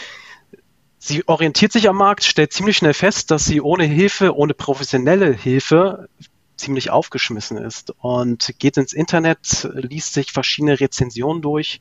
[1.00, 5.32] Sie orientiert sich am Markt, stellt ziemlich schnell fest, dass sie ohne Hilfe, ohne professionelle
[5.32, 6.08] Hilfe
[6.58, 11.80] ziemlich aufgeschmissen ist und geht ins Internet, liest sich verschiedene Rezensionen durch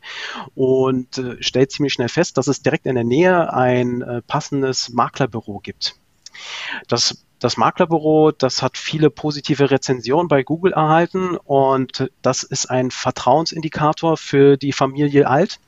[0.55, 4.89] und äh, stellt ziemlich schnell fest, dass es direkt in der Nähe ein äh, passendes
[4.89, 5.95] Maklerbüro gibt.
[6.87, 12.89] Das das Maklerbüro, das hat viele positive Rezensionen bei Google erhalten und das ist ein
[12.89, 15.59] Vertrauensindikator für die Familie Alt.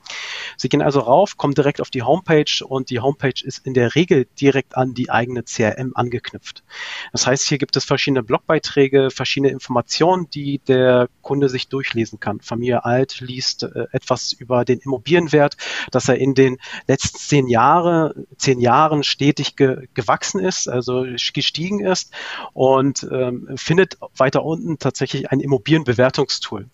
[0.57, 3.95] Sie gehen also rauf, kommen direkt auf die Homepage und die Homepage ist in der
[3.95, 6.63] Regel direkt an die eigene CRM angeknüpft.
[7.11, 12.41] Das heißt, hier gibt es verschiedene Blogbeiträge, verschiedene Informationen, die der Kunde sich durchlesen kann.
[12.41, 15.57] Familie Alt liest äh, etwas über den Immobilienwert,
[15.91, 21.79] dass er in den letzten zehn Jahre, zehn Jahren stetig ge gewachsen ist, also gestiegen
[21.79, 22.13] ist
[22.53, 26.67] und ähm, findet weiter unten tatsächlich ein Immobilienbewertungstool.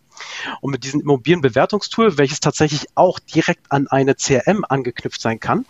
[0.61, 5.65] Und mit diesem Immobilienbewertungstool, welches tatsächlich auch direkt an eine CRM angeknüpft sein kann,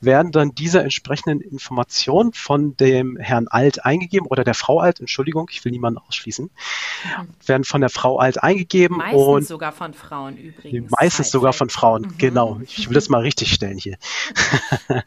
[0.00, 5.48] werden dann diese entsprechenden Informationen von dem Herrn Alt eingegeben oder der Frau Alt, Entschuldigung,
[5.50, 7.28] ich will niemanden ausschließen, mhm.
[7.46, 8.98] werden von der Frau Alt eingegeben.
[8.98, 10.90] Meistens und sogar von Frauen übrigens.
[10.90, 12.18] Meistens sogar von Frauen, mhm.
[12.18, 12.60] genau.
[12.64, 13.96] Ich will das mal richtig stellen hier.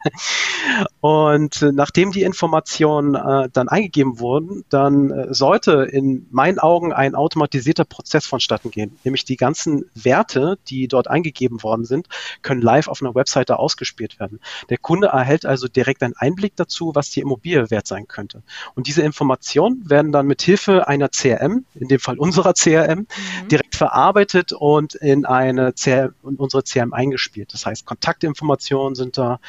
[1.00, 6.92] und äh, nachdem die Informationen äh, dann eingegeben wurden, dann äh, sollte in meinen Augen
[6.92, 8.96] ein automatisierter Prozess vonstatten gehen.
[9.04, 12.08] Nämlich die ganzen Werte, die dort eingegeben worden sind,
[12.42, 14.40] können live auf einer Webseite ausgespielt werden.
[14.68, 18.42] Der Kunde erhält also direkt einen Einblick dazu, was die Immobilie wert sein könnte.
[18.74, 23.48] Und diese Informationen werden dann mit Hilfe einer CRM, in dem Fall unserer CRM, mhm.
[23.48, 27.52] direkt verarbeitet und in eine CRM, in unsere CRM eingespielt.
[27.52, 29.40] Das heißt, Kontaktinformationen sind da,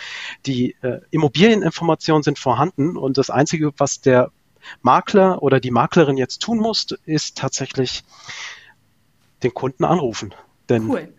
[0.45, 4.31] die äh, Immobilieninformationen sind vorhanden und das Einzige, was der
[4.81, 8.03] Makler oder die Maklerin jetzt tun muss, ist tatsächlich
[9.43, 10.34] den Kunden anrufen.
[10.69, 11.13] Denn cool.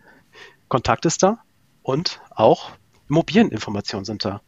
[0.69, 1.39] Kontakt ist da
[1.83, 2.71] und auch
[3.09, 4.41] Immobilieninformationen sind da.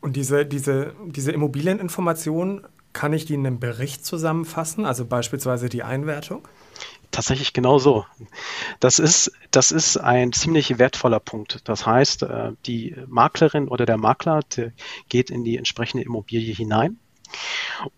[0.00, 5.82] Und diese, diese, diese Immobilieninformationen, kann ich die in einem Bericht zusammenfassen, also beispielsweise die
[5.82, 6.48] Einwertung?
[7.10, 8.04] Tatsächlich genau so.
[8.80, 11.60] Das ist, das ist ein ziemlich wertvoller Punkt.
[11.64, 14.72] Das heißt, äh, die Maklerin oder der Makler der
[15.08, 16.98] geht in die entsprechende Immobilie hinein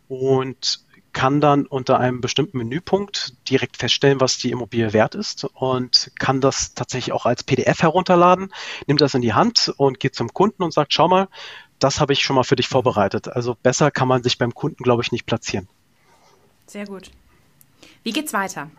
[0.09, 6.13] und kann dann unter einem bestimmten Menüpunkt direkt feststellen, was die Immobilie wert ist und
[6.19, 8.53] kann das tatsächlich auch als PDF herunterladen,
[8.87, 11.29] nimmt das in die Hand und geht zum Kunden und sagt, schau mal,
[11.79, 13.29] das habe ich schon mal für dich vorbereitet.
[13.29, 15.69] Also besser kann man sich beim Kunden, glaube ich, nicht platzieren.
[16.67, 17.11] Sehr gut.
[18.03, 18.71] Wie geht's weiter?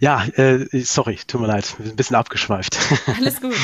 [0.00, 2.78] Ja, äh, sorry, tut mir leid, ein bisschen abgeschweift.
[3.16, 3.54] Alles gut.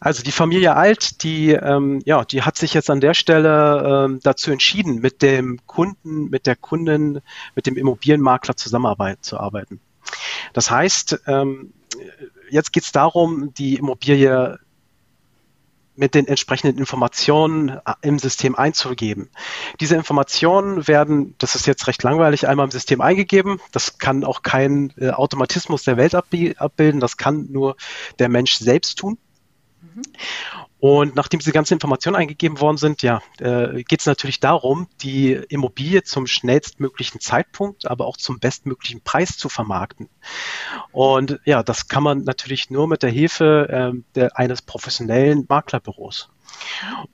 [0.00, 4.20] Also die Familie Alt, die, ähm, ja, die hat sich jetzt an der Stelle ähm,
[4.22, 7.20] dazu entschieden, mit dem Kunden, mit der Kundin,
[7.54, 9.80] mit dem Immobilienmakler zusammenzuarbeiten.
[10.52, 11.72] Das heißt, ähm,
[12.50, 14.58] jetzt geht es darum, die Immobilie
[15.94, 19.30] mit den entsprechenden Informationen äh, im System einzugeben.
[19.80, 23.60] Diese Informationen werden, das ist jetzt recht langweilig, einmal im System eingegeben.
[23.72, 27.00] Das kann auch kein äh, Automatismus der Welt abbilden.
[27.00, 27.76] Das kann nur
[28.18, 29.18] der Mensch selbst tun.
[29.80, 30.02] Mhm.
[30.82, 35.34] Und nachdem diese ganzen Informationen eingegeben worden sind, ja, äh, geht es natürlich darum, die
[35.48, 40.08] Immobilie zum schnellstmöglichen Zeitpunkt, aber auch zum bestmöglichen Preis zu vermarkten.
[40.90, 46.30] Und ja, das kann man natürlich nur mit der Hilfe äh, der, eines professionellen Maklerbüros.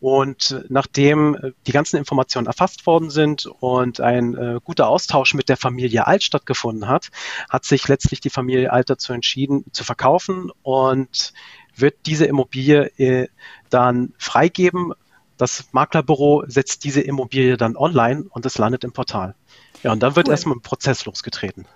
[0.01, 5.59] Und nachdem die ganzen Informationen erfasst worden sind und ein äh, guter Austausch mit der
[5.59, 7.11] Familie Alt stattgefunden hat,
[7.51, 11.35] hat sich letztlich die Familie Alt dazu entschieden, zu verkaufen und
[11.81, 13.29] wird diese Immobilie äh,
[13.71, 14.93] dann freigeben.
[15.37, 19.35] Das Maklerbüro setzt diese Immobilie dann online und es landet im Portal.
[19.83, 20.33] Ja, und dann wird cool.
[20.33, 21.67] erstmal ein Prozess losgetreten.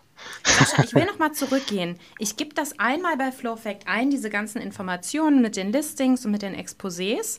[0.44, 1.98] Sascha, ich will nochmal zurückgehen.
[2.18, 6.42] Ich gebe das einmal bei FlowFact ein, diese ganzen Informationen mit den Listings und mit
[6.42, 7.38] den Exposés.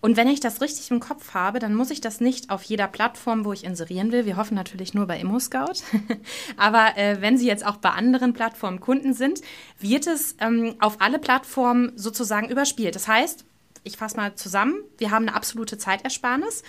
[0.00, 2.86] Und wenn ich das richtig im Kopf habe, dann muss ich das nicht auf jeder
[2.86, 4.26] Plattform, wo ich inserieren will.
[4.26, 5.82] Wir hoffen natürlich nur bei ImmoScout.
[6.56, 9.40] Aber äh, wenn Sie jetzt auch bei anderen Plattformen Kunden sind,
[9.80, 12.94] wird es ähm, auf alle Plattformen sozusagen überspielt.
[12.94, 13.44] Das heißt,
[13.84, 16.62] ich fasse mal zusammen, wir haben eine absolute Zeitersparnis.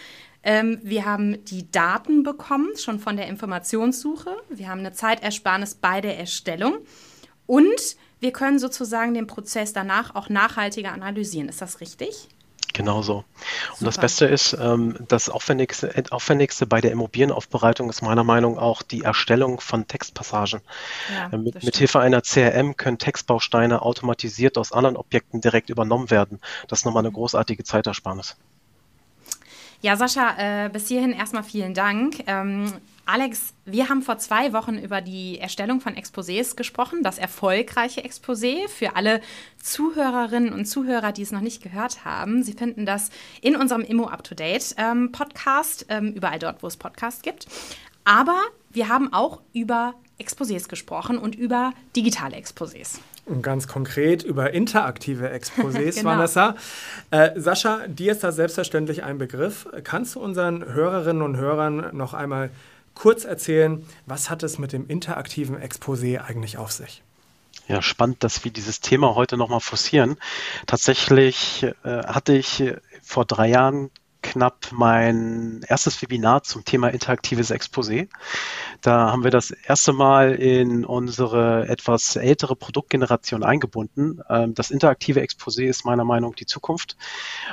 [0.43, 4.37] Ähm, wir haben die Daten bekommen, schon von der Informationssuche.
[4.49, 6.77] Wir haben eine Zeitersparnis bei der Erstellung.
[7.45, 11.49] Und wir können sozusagen den Prozess danach auch nachhaltiger analysieren.
[11.49, 12.29] Ist das richtig?
[12.77, 13.25] Genau so.
[13.79, 18.61] Und das Beste ist, ähm, das Aufwendigste, Aufwendigste bei der Immobilienaufbereitung ist meiner Meinung nach
[18.61, 20.61] auch die Erstellung von Textpassagen.
[21.11, 26.11] Ja, äh, mit, mit Hilfe einer CRM können Textbausteine automatisiert aus anderen Objekten direkt übernommen
[26.11, 26.39] werden.
[26.67, 27.15] Das ist nochmal eine mhm.
[27.15, 28.37] großartige Zeitersparnis.
[29.81, 32.25] Ja, Sascha, äh, bis hierhin erstmal vielen Dank.
[32.27, 32.71] Ähm,
[33.09, 38.67] Alex, wir haben vor zwei Wochen über die Erstellung von Exposés gesprochen, das erfolgreiche Exposé
[38.67, 39.21] für alle
[39.63, 42.43] Zuhörerinnen und Zuhörer, die es noch nicht gehört haben.
[42.43, 46.67] Sie finden das in unserem Immo Up to Date ähm, Podcast, ähm, überall dort, wo
[46.67, 47.47] es Podcasts gibt.
[48.03, 48.41] Aber
[48.71, 52.99] wir haben auch über Exposés gesprochen und über digitale Exposés.
[53.25, 56.09] Und ganz konkret über interaktive Exposés, genau.
[56.09, 56.55] Vanessa.
[57.11, 59.65] Äh, Sascha, dir ist das selbstverständlich ein Begriff.
[59.85, 62.49] Kannst du unseren Hörerinnen und Hörern noch einmal
[62.97, 67.03] kurz erzählen, was hat es mit dem interaktiven Exposé eigentlich auf sich?
[67.67, 70.17] Ja, spannend, dass wir dieses Thema heute nochmal forcieren.
[70.67, 72.63] Tatsächlich äh, hatte ich
[73.01, 73.89] vor drei Jahren
[74.21, 78.09] knapp mein erstes Webinar zum Thema interaktives Exposé.
[78.87, 84.21] Da haben wir das erste Mal in unsere etwas ältere Produktgeneration eingebunden.
[84.29, 86.95] Ähm, das interaktive Exposé ist meiner Meinung nach die Zukunft.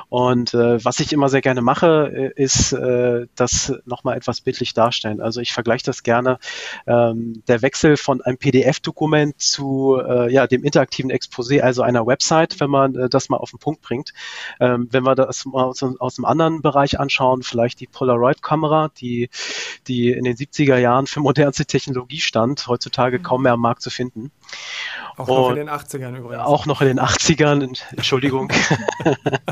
[0.09, 4.75] Und äh, was ich immer sehr gerne mache, äh, ist äh, das nochmal etwas bildlich
[4.75, 5.21] darstellen.
[5.21, 6.39] Also ich vergleiche das gerne,
[6.87, 12.71] ähm, der Wechsel von einem PDF-Dokument zu ja, dem interaktiven Exposé, also einer Website, wenn
[12.71, 14.13] man das mal auf den Punkt bringt.
[14.61, 19.31] Ähm, wenn wir das mal aus, aus einem anderen Bereich anschauen, vielleicht die Polaroid-Kamera, die,
[19.89, 24.31] die in den 70er Jahren modernste Technologie stand, heutzutage kaum mehr am Markt zu finden.
[25.17, 26.45] Auch noch in den 80ern übrigens.
[26.45, 28.53] Auch noch in den 80ern, Entschuldigung.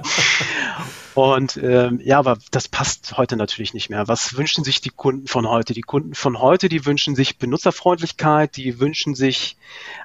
[1.14, 4.06] Und ähm, ja, aber das passt heute natürlich nicht mehr.
[4.06, 5.72] Was wünschen sich die Kunden von heute?
[5.72, 9.56] Die Kunden von heute, die wünschen sich Benutzerfreundlichkeit, die wünschen sich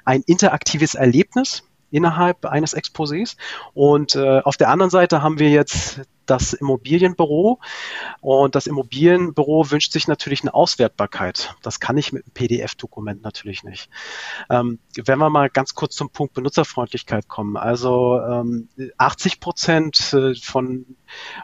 [0.04, 3.36] ein interaktives Erlebnis innerhalb eines Exposés.
[3.74, 7.60] Und äh, auf der anderen Seite haben wir jetzt das Immobilienbüro.
[8.20, 11.54] Und das Immobilienbüro wünscht sich natürlich eine Auswertbarkeit.
[11.62, 13.90] Das kann ich mit einem PDF-Dokument natürlich nicht.
[14.50, 17.56] Ähm, wenn wir mal ganz kurz zum Punkt Benutzerfreundlichkeit kommen.
[17.56, 20.86] Also ähm, 80 Prozent äh, von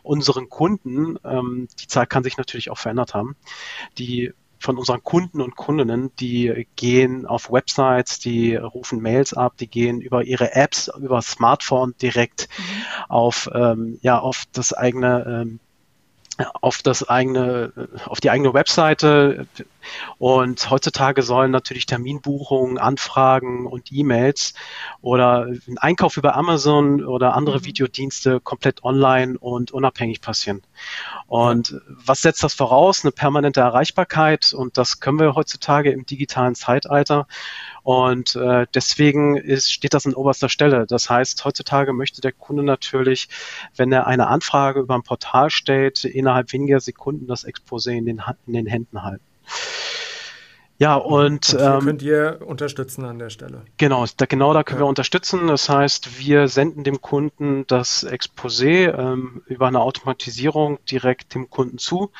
[0.02, 3.36] unseren Kunden, ähm, die Zahl kann sich natürlich auch verändert haben,
[3.98, 4.32] die
[4.64, 10.00] von unseren Kunden und Kundinnen, die gehen auf Websites, die rufen Mails ab, die gehen
[10.00, 12.62] über ihre Apps, über Smartphone direkt mhm.
[13.10, 15.60] auf, ähm, ja, auf das eigene ähm,
[16.62, 17.72] auf das eigene,
[18.06, 19.46] auf die eigene Webseite.
[20.18, 24.54] Und heutzutage sollen natürlich Terminbuchungen, Anfragen und E-Mails
[25.00, 27.64] oder ein Einkauf über Amazon oder andere mhm.
[27.64, 30.62] Videodienste komplett online und unabhängig passieren.
[31.26, 33.04] Und was setzt das voraus?
[33.04, 37.26] Eine permanente Erreichbarkeit und das können wir heutzutage im digitalen Zeitalter.
[37.82, 40.86] Und äh, deswegen ist, steht das an oberster Stelle.
[40.86, 43.28] Das heißt, heutzutage möchte der Kunde natürlich,
[43.76, 48.22] wenn er eine Anfrage über ein Portal stellt, innerhalb weniger Sekunden das Exposé in den,
[48.46, 49.33] in den Händen halten.
[50.78, 53.62] Ja, und, und ähm, könnt ihr unterstützen an der Stelle.
[53.76, 54.86] Genau, da, genau da können ja.
[54.86, 55.46] wir unterstützen.
[55.46, 61.78] Das heißt, wir senden dem Kunden das Exposé ähm, über eine Automatisierung direkt dem Kunden
[61.78, 62.10] zu.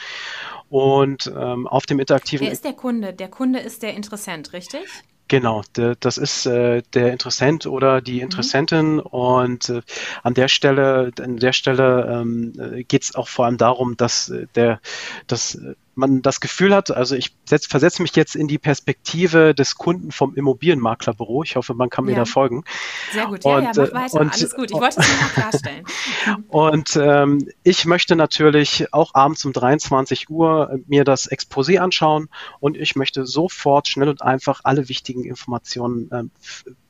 [0.69, 2.47] Und ähm, auf dem interaktiven.
[2.47, 3.13] Wer ist der Kunde?
[3.13, 4.83] Der Kunde ist der Interessent, richtig?
[5.27, 8.23] Genau, de, das ist äh, der Interessent oder die mhm.
[8.23, 9.01] Interessentin mhm.
[9.01, 9.81] und äh,
[10.23, 14.29] an der Stelle, an der Stelle ähm, äh, geht es auch vor allem darum, dass
[14.29, 14.81] äh, der,
[15.27, 19.54] dass äh, man das Gefühl hat, also ich setz, versetze mich jetzt in die Perspektive
[19.54, 21.42] des Kunden vom Immobilienmaklerbüro.
[21.42, 22.64] Ich hoffe, man kann mir da folgen.
[23.12, 24.70] Sehr gut, ja, und, ja, mach äh, weiter, und, alles gut.
[24.70, 25.85] Ich wollte es nur klarstellen.
[26.48, 32.28] und ähm, ich möchte natürlich auch abends um 23 Uhr mir das Exposé anschauen
[32.61, 36.30] und ich möchte sofort schnell und einfach alle wichtigen Informationen ähm,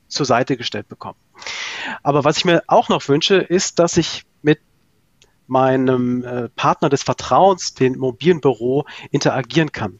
[0.07, 1.17] zur Seite gestellt bekommen.
[2.03, 4.23] Aber was ich mir auch noch wünsche, ist, dass ich
[5.47, 9.99] meinem äh, Partner des Vertrauens, dem Immobilienbüro, interagieren kann.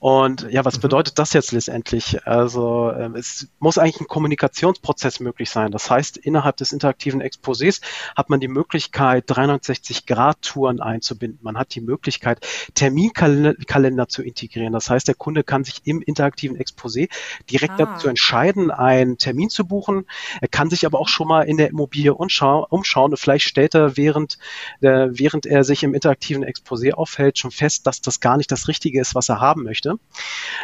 [0.00, 0.82] Und ja, was mhm.
[0.82, 2.26] bedeutet das jetzt letztendlich?
[2.26, 5.72] Also äh, es muss eigentlich ein Kommunikationsprozess möglich sein.
[5.72, 7.80] Das heißt, innerhalb des interaktiven Exposés
[8.16, 11.40] hat man die Möglichkeit, 360-Grad-Touren einzubinden.
[11.42, 14.72] Man hat die Möglichkeit, Terminkalender zu integrieren.
[14.72, 17.08] Das heißt, der Kunde kann sich im interaktiven Exposé
[17.50, 17.86] direkt ah.
[17.86, 20.06] dazu entscheiden, einen Termin zu buchen.
[20.40, 22.64] Er kann sich aber auch schon mal in der Immobilie umschauen.
[22.68, 23.16] umschauen.
[23.16, 24.38] Vielleicht stellt er während
[24.80, 28.68] äh, während er sich im interaktiven Exposé aufhält, schon fest, dass das gar nicht das
[28.68, 29.87] Richtige ist, was er haben möchte.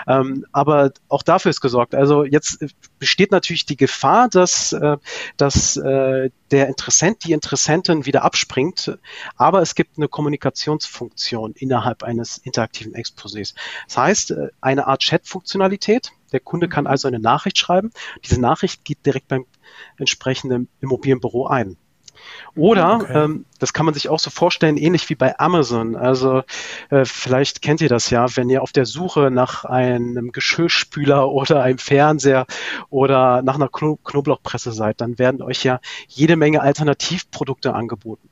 [0.07, 1.95] Ähm, aber auch dafür ist gesorgt.
[1.95, 2.65] Also jetzt
[2.99, 4.97] besteht natürlich die Gefahr, dass, äh,
[5.37, 8.99] dass äh, der Interessent, die Interessentin wieder abspringt,
[9.37, 13.55] aber es gibt eine Kommunikationsfunktion innerhalb eines interaktiven Exposés.
[13.87, 16.13] Das heißt, äh, eine Art Chat-Funktionalität.
[16.33, 17.91] Der Kunde kann also eine Nachricht schreiben.
[18.25, 19.47] Diese Nachricht geht direkt beim
[19.99, 21.77] entsprechenden Immobilienbüro ein.
[22.57, 23.25] Oder, okay.
[23.25, 25.97] ähm, das kann man sich auch so vorstellen, ähnlich wie bei Amazon.
[25.97, 26.43] Also
[26.91, 31.63] äh, vielleicht kennt ihr das ja, wenn ihr auf der Suche nach einem Geschirrspüler oder
[31.63, 32.47] einem Fernseher
[32.91, 38.29] oder nach einer Kno Knoblauchpresse seid, dann werden euch ja jede Menge Alternativprodukte angeboten.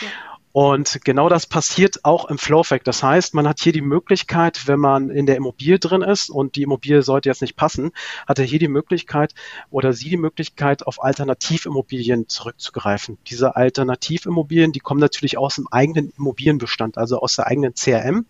[0.00, 0.08] Ja.
[0.54, 2.86] Und genau das passiert auch im Flowfact.
[2.86, 6.54] Das heißt, man hat hier die Möglichkeit, wenn man in der Immobilie drin ist und
[6.54, 7.90] die Immobilie sollte jetzt nicht passen,
[8.28, 9.34] hat er hier die Möglichkeit
[9.70, 13.18] oder sie die Möglichkeit, auf Alternativimmobilien zurückzugreifen.
[13.26, 18.24] Diese Alternativimmobilien, die kommen natürlich aus dem eigenen Immobilienbestand, also aus der eigenen CRM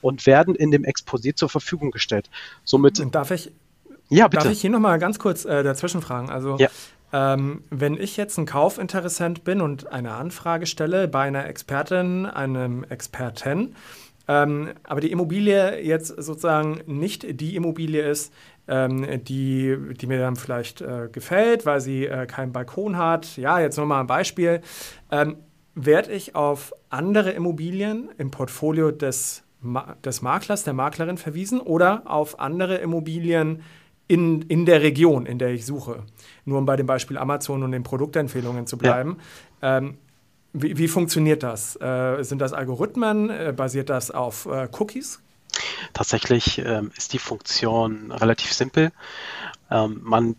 [0.00, 2.30] und werden in dem Exposé zur Verfügung gestellt.
[2.62, 3.50] Somit darf ich
[4.10, 4.44] Ja, bitte.
[4.44, 6.30] Darf ich hier nochmal ganz kurz äh, dazwischen fragen?
[6.30, 6.68] Also, ja.
[7.14, 12.82] Ähm, wenn ich jetzt ein Kaufinteressent bin und eine Anfrage stelle bei einer Expertin, einem
[12.82, 13.76] Experten,
[14.26, 18.32] ähm, aber die Immobilie jetzt sozusagen nicht die Immobilie ist,
[18.66, 23.36] ähm, die, die mir dann vielleicht äh, gefällt, weil sie äh, keinen Balkon hat.
[23.36, 24.60] Ja, jetzt nochmal ein Beispiel.
[25.12, 25.36] Ähm,
[25.76, 32.02] werde ich auf andere Immobilien im Portfolio des, Ma des Maklers, der Maklerin verwiesen oder
[32.06, 33.62] auf andere Immobilien
[34.06, 36.02] in, in der Region, in der ich suche?
[36.44, 39.18] Nur um bei dem Beispiel Amazon und den Produktempfehlungen zu bleiben.
[39.62, 39.78] Ja.
[39.78, 39.98] Ähm,
[40.52, 41.80] wie, wie, funktioniert das?
[41.80, 43.30] Äh, sind das Algorithmen?
[43.30, 45.20] Äh, basiert das auf äh, Cookies?
[45.92, 48.92] Tatsächlich ähm, ist die Funktion relativ simpel.
[49.70, 50.36] Ähm, man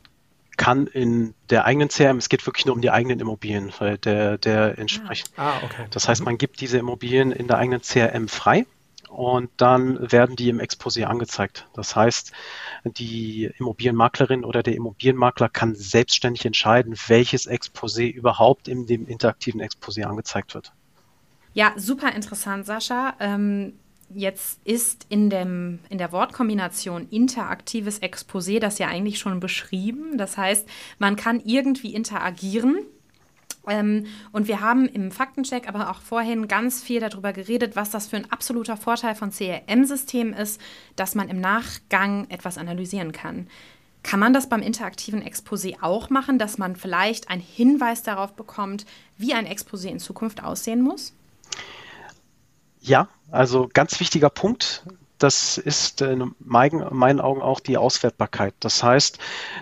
[0.57, 4.37] kann in der eigenen CRM, es geht wirklich nur um die eigenen Immobilien, weil der,
[4.37, 5.31] der entsprechend.
[5.37, 5.85] Ah, okay.
[5.89, 6.25] Das heißt, mhm.
[6.25, 8.65] man gibt diese Immobilien in der eigenen CRM frei
[9.09, 11.67] und dann werden die im Exposé angezeigt.
[11.73, 12.31] Das heißt,
[12.83, 20.03] die Immobilienmaklerin oder der Immobilienmakler kann selbstständig entscheiden, welches Exposé überhaupt in dem interaktiven Exposé
[20.03, 20.73] angezeigt wird.
[21.53, 23.15] Ja, super interessant, Sascha.
[23.19, 23.73] Ähm,
[24.13, 30.17] Jetzt ist in, dem, in der Wortkombination interaktives Exposé das ja eigentlich schon beschrieben.
[30.17, 30.67] Das heißt,
[30.99, 32.85] man kann irgendwie interagieren.
[33.67, 38.07] Ähm, und wir haben im Faktencheck aber auch vorhin ganz viel darüber geredet, was das
[38.07, 40.61] für ein absoluter Vorteil von CRM-Systemen ist,
[40.95, 43.47] dass man im Nachgang etwas analysieren kann.
[44.03, 48.85] Kann man das beim interaktiven Exposé auch machen, dass man vielleicht einen Hinweis darauf bekommt,
[49.17, 51.13] wie ein Exposé in Zukunft aussehen muss?
[52.81, 54.85] Ja, also ganz wichtiger Punkt.
[55.17, 58.53] Das ist in meinen Augen auch die Auswertbarkeit.
[58.59, 59.17] Das heißt,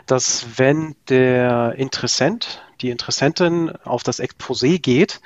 [0.05, 5.21] dass wenn der Interessent, die Interessentin auf das Exposé geht,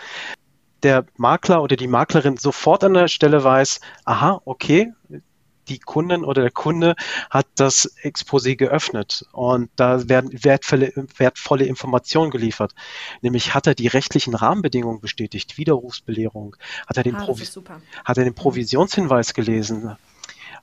[0.84, 4.94] der Makler oder die Maklerin sofort an der Stelle weiß, aha, okay,
[5.68, 6.96] die Kundin oder der Kunde
[7.30, 12.74] hat das Exposé geöffnet und da werden wertvolle, wertvolle Informationen geliefert.
[13.22, 16.56] Nämlich hat er die rechtlichen Rahmenbedingungen bestätigt, Widerrufsbelehrung,
[16.88, 17.46] hat er den, ah, Provi
[18.06, 19.98] hat er den Provisionshinweis gelesen,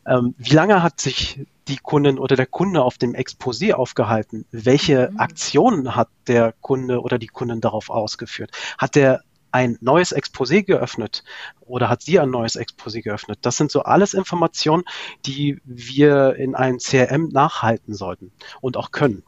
[0.06, 4.46] ähm, wie lange hat sich die Kundin oder der Kunde auf dem Exposé aufgehalten?
[4.50, 5.18] Welche mhm.
[5.18, 8.50] Aktionen hat der Kunde oder die Kundin darauf ausgeführt?
[8.78, 11.22] Hat der ein neues Exposé geöffnet
[11.60, 13.38] oder hat sie ein neues Exposé geöffnet?
[13.42, 14.82] Das sind so alles Informationen,
[15.26, 19.22] die wir in einem CRM nachhalten sollten und auch können.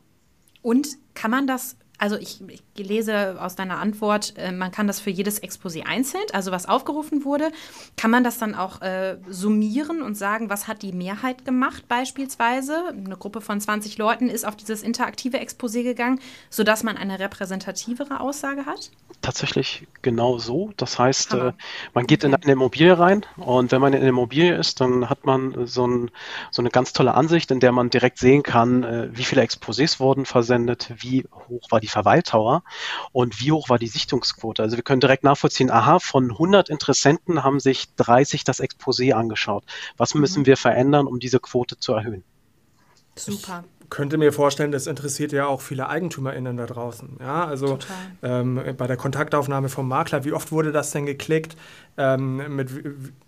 [0.63, 5.01] Und kann man das also ich, ich, lese aus deiner Antwort, äh, man kann das
[5.01, 7.51] für jedes Exposé einzeln, also was aufgerufen wurde.
[7.97, 12.89] Kann man das dann auch äh, summieren und sagen, was hat die Mehrheit gemacht beispielsweise?
[12.89, 18.21] Eine Gruppe von 20 Leuten ist auf dieses interaktive Exposé gegangen, sodass man eine repräsentativere
[18.21, 18.91] Aussage hat?
[19.23, 20.73] Tatsächlich genau so.
[20.77, 21.53] Das heißt, äh,
[21.95, 22.35] man geht okay.
[22.35, 25.87] in eine Immobilie rein und wenn man in eine Immobilie ist, dann hat man so,
[25.87, 26.11] ein,
[26.51, 29.99] so eine ganz tolle Ansicht, in der man direkt sehen kann, äh, wie viele Exposés
[29.99, 32.63] wurden versendet, wie hoch war die die Verweildauer
[33.13, 34.63] und wie hoch war die Sichtungsquote.
[34.63, 39.65] Also wir können direkt nachvollziehen, aha, von 100 Interessenten haben sich 30 das Exposé angeschaut.
[39.97, 40.21] Was mhm.
[40.23, 42.25] müssen wir verändern, um diese Quote zu erhöhen?
[43.15, 47.19] Super könnte mir vorstellen, das interessiert ja auch viele EigentümerInnen da draußen.
[47.21, 47.79] Ja, also
[48.23, 51.57] ähm, bei der Kontaktaufnahme vom Makler, wie oft wurde das denn geklickt?
[51.97, 52.71] Ähm, mit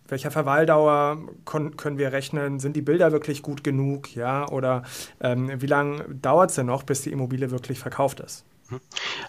[0.09, 2.59] welcher Verweildauer können wir rechnen?
[2.59, 4.15] Sind die Bilder wirklich gut genug?
[4.15, 4.83] Ja, oder
[5.21, 8.45] ähm, wie lange dauert es denn noch, bis die Immobilie wirklich verkauft ist?
[8.71, 8.81] Mhm.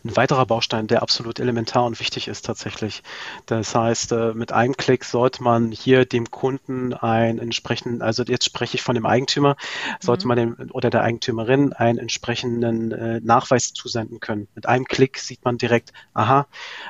[0.04, 3.04] Ein weiterer Baustein, der absolut elementar und wichtig ist tatsächlich.
[3.46, 8.46] Das heißt, äh, mit einem Klick sollte man hier dem Kunden ein entsprechenden, also jetzt
[8.46, 9.56] spreche ich von dem Eigentümer,
[10.00, 10.28] sollte mhm.
[10.28, 14.48] man dem oder der Eigentümerin einen entsprechenden äh, Nachweis zusenden können.
[14.56, 16.48] Mit einem Klick sieht man direkt, aha,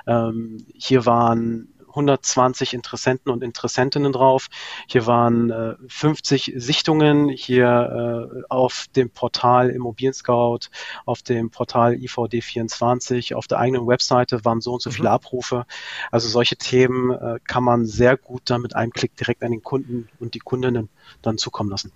[0.07, 4.47] ähm, hier waren 120 Interessenten und Interessentinnen drauf.
[4.87, 10.69] Hier waren äh, 50 Sichtungen hier äh, auf dem Portal Immobilien Scout,
[11.05, 14.93] auf dem Portal IVD24, auf der eigenen Webseite waren so und so mhm.
[14.93, 15.65] viele Abrufe.
[16.11, 19.63] Also solche Themen äh, kann man sehr gut dann mit einem Klick direkt an den
[19.63, 20.89] Kunden und die Kundinnen
[21.21, 21.91] dann zukommen lassen.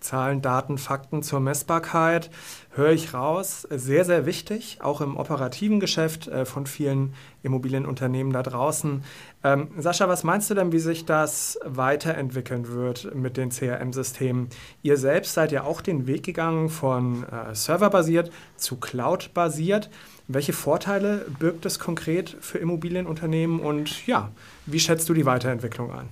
[0.00, 2.30] Zahlen, Daten, Fakten zur Messbarkeit
[2.70, 3.66] höre ich raus.
[3.70, 9.02] Sehr, sehr wichtig, auch im operativen Geschäft äh, von vielen Immobilienunternehmen da draußen.
[9.42, 14.48] Ähm, Sascha, was meinst du denn, wie sich das weiterentwickeln wird mit den CRM-Systemen?
[14.82, 19.90] Ihr selbst seid ja auch den Weg gegangen von äh, serverbasiert zu cloud-basiert.
[20.28, 24.30] Welche Vorteile birgt es konkret für Immobilienunternehmen und ja,
[24.66, 26.08] wie schätzt du die Weiterentwicklung ein?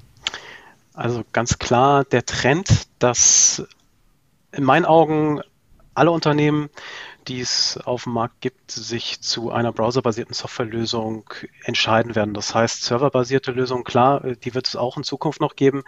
[0.96, 3.62] Also ganz klar der Trend, dass
[4.52, 5.40] in meinen Augen
[5.94, 6.68] alle Unternehmen
[7.28, 11.28] die es auf dem Markt gibt, sich zu einer browserbasierten Softwarelösung
[11.64, 12.34] entscheiden werden.
[12.34, 15.82] Das heißt, serverbasierte Lösungen, klar, die wird es auch in Zukunft noch geben,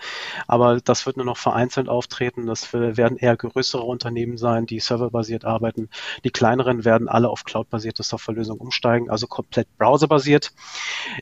[0.46, 2.46] aber das wird nur noch vereinzelt auftreten.
[2.46, 5.88] Das werden eher größere Unternehmen sein, die serverbasiert arbeiten.
[6.24, 10.52] Die kleineren werden alle auf cloudbasierte Softwarelösungen umsteigen, also komplett browserbasiert.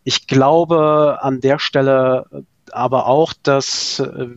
[0.05, 4.29] Ich glaube an der Stelle aber auch, dass äh,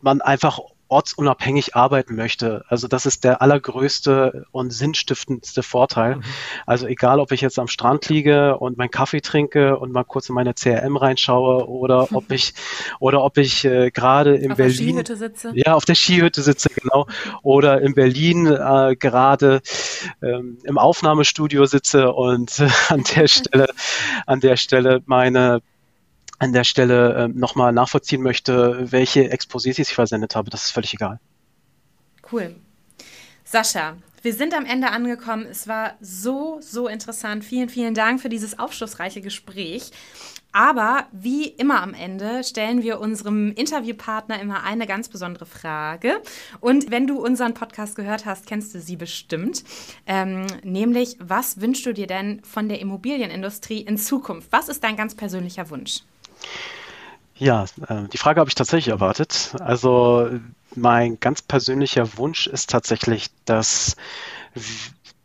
[0.00, 0.60] man einfach
[0.90, 2.64] ortsunabhängig arbeiten möchte.
[2.68, 6.16] Also das ist der allergrößte und sinnstiftendste Vorteil.
[6.16, 6.22] Mhm.
[6.66, 10.28] Also egal, ob ich jetzt am Strand liege und meinen Kaffee trinke und mal kurz
[10.28, 12.54] in meine CRM reinschaue oder ob ich
[12.98, 15.52] oder ob ich äh, gerade in auf Berlin der Skihütte sitze.
[15.54, 17.06] ja auf der Skihütte sitze genau
[17.42, 19.62] oder in Berlin äh, gerade
[20.22, 23.68] ähm, im Aufnahmestudio sitze und äh, an der Stelle
[24.26, 25.62] an der Stelle meine
[26.40, 30.94] an der Stelle äh, nochmal nachvollziehen möchte, welche Exposés ich versendet habe, das ist völlig
[30.94, 31.20] egal.
[32.32, 32.56] Cool.
[33.44, 35.46] Sascha, wir sind am Ende angekommen.
[35.50, 37.44] Es war so, so interessant.
[37.44, 39.90] Vielen, vielen Dank für dieses aufschlussreiche Gespräch.
[40.52, 46.22] Aber wie immer am Ende stellen wir unserem Interviewpartner immer eine ganz besondere Frage.
[46.60, 49.62] Und wenn du unseren Podcast gehört hast, kennst du sie bestimmt.
[50.06, 54.50] Ähm, nämlich, was wünschst du dir denn von der Immobilienindustrie in Zukunft?
[54.52, 56.00] Was ist dein ganz persönlicher Wunsch?
[57.36, 59.54] Ja, äh, die Frage habe ich tatsächlich erwartet.
[59.60, 60.28] Also
[60.74, 63.96] mein ganz persönlicher Wunsch ist tatsächlich, dass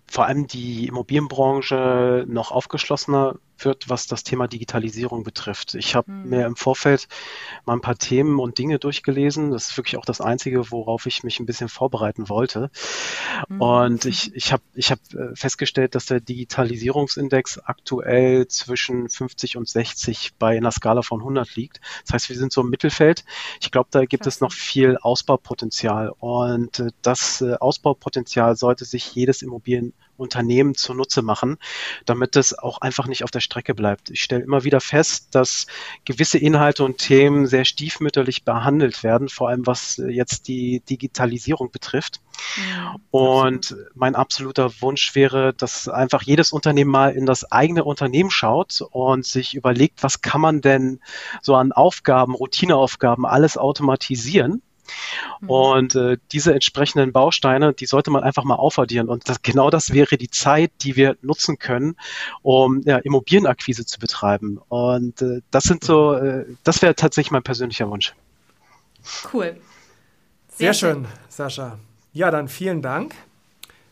[0.08, 5.76] vor allem die Immobilienbranche noch aufgeschlossener wird, was das Thema Digitalisierung betrifft.
[5.76, 6.30] Ich habe mhm.
[6.30, 7.08] mir im Vorfeld
[7.66, 9.52] mal ein paar Themen und Dinge durchgelesen.
[9.52, 12.70] Das ist wirklich auch das Einzige, worauf ich mich ein bisschen vorbereiten wollte.
[13.48, 13.62] Mhm.
[13.62, 19.70] Und ich, ich habe ich hab äh, festgestellt, dass der Digitalisierungsindex aktuell zwischen 50 und
[19.70, 21.80] 60 bei einer Skala von 100 liegt.
[22.06, 23.24] Das heißt, wir sind so im Mittelfeld.
[23.62, 26.14] Ich glaube, da gibt es noch viel Ausbaupotenzial.
[26.20, 31.58] Und äh, das äh, Ausbaupotenzial sollte sich jedes Immobilien Unternehmen zunutze machen,
[32.06, 34.10] damit es auch einfach nicht auf der Strecke bleibt.
[34.10, 35.68] Ich stelle immer wieder fest, dass
[36.06, 42.22] gewisse Inhalte und Themen sehr stiefmütterlich behandelt werden, vor allem was jetzt die Digitalisierung betrifft.
[42.70, 48.32] Ja, und mein absoluter Wunsch wäre, dass einfach jedes Unternehmen mal in das eigene Unternehmen
[48.32, 51.00] schaut und sich überlegt, was kann man denn
[51.42, 54.62] so an Aufgaben, Routineaufgaben alles automatisieren
[55.42, 55.50] Mhm.
[55.50, 59.10] Und äh, diese entsprechenden Bausteine, die sollte man einfach mal aufaddieren.
[59.10, 61.96] Und das, genau das wäre die Zeit, die wir nutzen können,
[62.42, 64.60] um ja, Immobilienakquise zu betreiben.
[64.70, 68.14] Und äh, das sind so, äh, das wäre tatsächlich mein persönlicher Wunsch.
[69.34, 69.58] Cool.
[70.50, 71.80] Sehr, Sehr schön, schön, Sascha.
[72.14, 73.14] Ja, dann vielen Dank.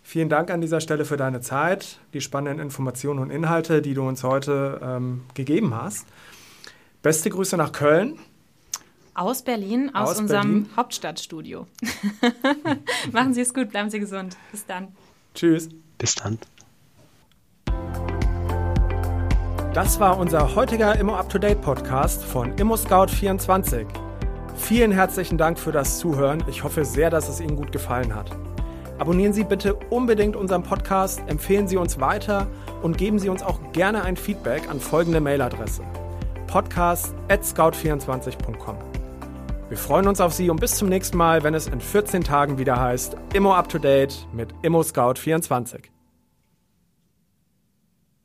[0.05, 4.07] Vielen Dank an dieser Stelle für deine Zeit, die spannenden Informationen und Inhalte, die du
[4.07, 6.07] uns heute ähm, gegeben hast.
[7.01, 8.19] Beste Grüße nach Köln.
[9.15, 10.69] Aus Berlin, aus, aus unserem Berlin.
[10.75, 11.67] Hauptstadtstudio.
[13.11, 14.35] Machen Sie es gut, bleiben Sie gesund.
[14.51, 14.89] Bis dann.
[15.35, 15.69] Tschüss.
[15.97, 16.39] Bis dann.
[19.73, 23.87] Das war unser heutiger Immo Up to Date Podcast von Immo Scout 24.
[24.55, 26.43] Vielen herzlichen Dank für das Zuhören.
[26.47, 28.29] Ich hoffe sehr, dass es Ihnen gut gefallen hat.
[28.99, 32.47] Abonnieren Sie bitte unbedingt unseren Podcast, empfehlen Sie uns weiter
[32.83, 35.81] und geben Sie uns auch gerne ein Feedback an folgende Mailadresse:
[36.47, 38.92] podcast@scout24.com.
[39.69, 42.57] Wir freuen uns auf Sie und bis zum nächsten Mal, wenn es in 14 Tagen
[42.57, 45.92] wieder heißt Immo Up to Date mit Immo Scout 24.